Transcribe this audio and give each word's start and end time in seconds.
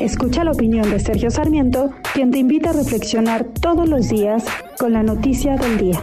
Escucha 0.00 0.44
la 0.44 0.52
opinión 0.52 0.90
de 0.90 0.98
Sergio 0.98 1.30
Sarmiento, 1.30 1.90
quien 2.14 2.30
te 2.30 2.38
invita 2.38 2.70
a 2.70 2.72
reflexionar 2.72 3.44
todos 3.44 3.86
los 3.86 4.08
días 4.08 4.44
con 4.78 4.94
la 4.94 5.02
noticia 5.02 5.56
del 5.56 5.76
día. 5.76 6.02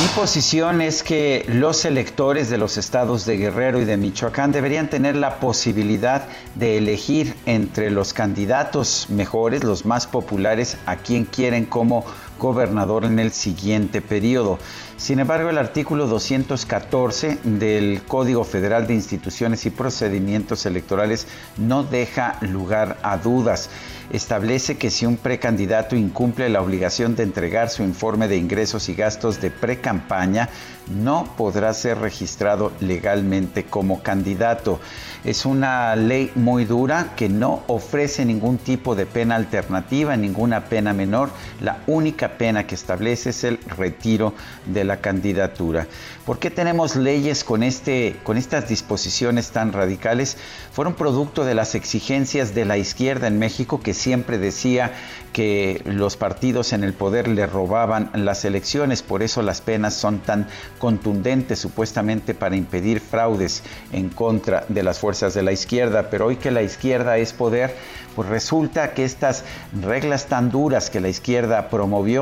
Mi 0.00 0.08
posición 0.14 0.80
es 0.80 1.02
que 1.02 1.44
los 1.48 1.84
electores 1.84 2.48
de 2.50 2.58
los 2.58 2.76
estados 2.76 3.26
de 3.26 3.36
Guerrero 3.36 3.80
y 3.80 3.84
de 3.84 3.96
Michoacán 3.96 4.52
deberían 4.52 4.88
tener 4.88 5.16
la 5.16 5.40
posibilidad 5.40 6.28
de 6.54 6.78
elegir 6.78 7.34
entre 7.46 7.90
los 7.90 8.12
candidatos 8.12 9.08
mejores, 9.10 9.64
los 9.64 9.84
más 9.84 10.06
populares, 10.06 10.76
a 10.86 10.96
quien 10.96 11.24
quieren 11.24 11.66
como 11.66 12.04
gobernador 12.38 13.04
en 13.04 13.18
el 13.18 13.32
siguiente 13.32 14.00
periodo. 14.00 14.58
Sin 14.96 15.18
embargo, 15.18 15.50
el 15.50 15.58
artículo 15.58 16.06
214 16.06 17.38
del 17.42 18.02
Código 18.06 18.44
Federal 18.44 18.86
de 18.86 18.94
Instituciones 18.94 19.66
y 19.66 19.70
Procedimientos 19.70 20.66
Electorales 20.66 21.26
no 21.56 21.82
deja 21.82 22.38
lugar 22.40 22.98
a 23.02 23.16
dudas. 23.18 23.70
Establece 24.12 24.76
que 24.76 24.90
si 24.90 25.06
un 25.06 25.16
precandidato 25.16 25.96
incumple 25.96 26.48
la 26.48 26.60
obligación 26.60 27.16
de 27.16 27.22
entregar 27.22 27.70
su 27.70 27.82
informe 27.82 28.28
de 28.28 28.36
ingresos 28.36 28.88
y 28.88 28.94
gastos 28.94 29.40
de 29.40 29.50
precampaña, 29.50 30.50
no 30.88 31.24
podrá 31.36 31.72
ser 31.72 31.98
registrado 31.98 32.72
legalmente 32.80 33.64
como 33.64 34.02
candidato. 34.02 34.80
Es 35.24 35.46
una 35.46 35.96
ley 35.96 36.30
muy 36.34 36.66
dura 36.66 37.14
que 37.16 37.30
no 37.30 37.62
ofrece 37.66 38.24
ningún 38.26 38.58
tipo 38.58 38.94
de 38.94 39.06
pena 39.06 39.36
alternativa, 39.36 40.16
ninguna 40.16 40.66
pena 40.66 40.92
menor. 40.92 41.30
La 41.60 41.78
única 41.86 42.23
pena 42.32 42.66
que 42.66 42.74
establece 42.74 43.30
es 43.30 43.44
el 43.44 43.58
retiro 43.58 44.34
de 44.66 44.84
la 44.84 44.98
candidatura. 44.98 45.86
¿Por 46.24 46.38
qué 46.38 46.50
tenemos 46.50 46.96
leyes 46.96 47.44
con, 47.44 47.62
este, 47.62 48.16
con 48.22 48.36
estas 48.38 48.68
disposiciones 48.68 49.50
tan 49.50 49.72
radicales? 49.72 50.36
Fueron 50.72 50.94
producto 50.94 51.44
de 51.44 51.54
las 51.54 51.74
exigencias 51.74 52.54
de 52.54 52.64
la 52.64 52.78
izquierda 52.78 53.26
en 53.26 53.38
México 53.38 53.80
que 53.80 53.92
siempre 53.92 54.38
decía 54.38 54.92
que 55.34 55.82
los 55.84 56.16
partidos 56.16 56.72
en 56.72 56.84
el 56.84 56.94
poder 56.94 57.28
le 57.28 57.46
robaban 57.46 58.10
las 58.14 58.44
elecciones, 58.44 59.02
por 59.02 59.22
eso 59.22 59.42
las 59.42 59.60
penas 59.60 59.94
son 59.94 60.20
tan 60.20 60.46
contundentes 60.78 61.58
supuestamente 61.58 62.34
para 62.34 62.56
impedir 62.56 63.00
fraudes 63.00 63.62
en 63.92 64.08
contra 64.08 64.64
de 64.68 64.82
las 64.82 65.00
fuerzas 65.00 65.34
de 65.34 65.42
la 65.42 65.52
izquierda, 65.52 66.08
pero 66.08 66.26
hoy 66.26 66.36
que 66.36 66.52
la 66.52 66.62
izquierda 66.62 67.18
es 67.18 67.32
poder, 67.32 67.74
pues 68.14 68.28
resulta 68.28 68.94
que 68.94 69.04
estas 69.04 69.42
reglas 69.82 70.26
tan 70.26 70.50
duras 70.50 70.88
que 70.88 71.00
la 71.00 71.08
izquierda 71.08 71.68
promovió 71.68 72.13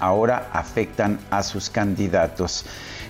ahora 0.00 0.48
afectan 0.52 1.18
a 1.30 1.42
sus 1.42 1.70
candidatos. 1.70 2.64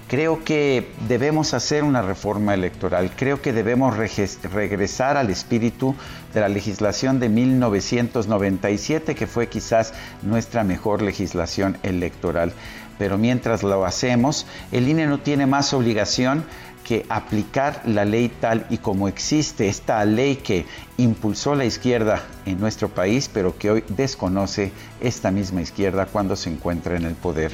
Creo 0.07 0.45
que 0.45 0.93
debemos 1.09 1.55
hacer 1.55 1.83
una 1.83 2.03
reforma 2.03 2.53
electoral, 2.53 3.11
creo 3.17 3.41
que 3.41 3.55
debemos 3.55 3.97
regresar 3.97 5.17
al 5.17 5.31
espíritu 5.31 5.95
de 6.35 6.41
la 6.41 6.49
legislación 6.49 7.21
de 7.21 7.31
1997, 7.31 9.15
que 9.15 9.27
fue 9.27 9.49
quizás 9.49 9.95
nuestra 10.23 10.63
mejor 10.63 11.01
legislación 11.01 11.79
electoral. 11.83 12.53
Pero 12.99 13.17
mientras 13.17 13.63
lo 13.63 13.85
hacemos, 13.87 14.47
el 14.73 14.89
INE 14.89 15.07
no 15.07 15.21
tiene 15.21 15.47
más 15.47 15.73
obligación 15.73 16.45
que 16.85 17.05
aplicar 17.09 17.83
la 17.87 18.05
ley 18.05 18.29
tal 18.29 18.67
y 18.71 18.79
como 18.79 19.09
existe, 19.09 19.69
esta 19.69 20.05
ley 20.05 20.37
que 20.37 20.67
impulsó 20.99 21.55
la 21.55 21.65
izquierda 21.65 22.23
en 22.47 22.61
nuestro 22.61 22.89
país, 22.89 23.29
pero 23.33 23.57
que 23.59 23.71
hoy 23.71 23.85
desconoce 23.89 24.71
esta 25.01 25.31
misma 25.31 25.63
izquierda 25.63 26.07
cuando 26.07 26.37
se 26.37 26.51
encuentra 26.51 26.97
en 26.97 27.05
el 27.05 27.15
poder. 27.15 27.53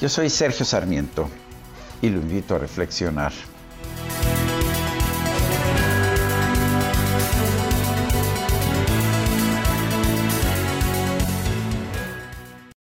Yo 0.00 0.08
soy 0.08 0.28
Sergio 0.28 0.66
Sarmiento 0.66 1.30
y 2.02 2.10
lo 2.10 2.18
invito 2.18 2.56
a 2.56 2.58
reflexionar. 2.58 3.32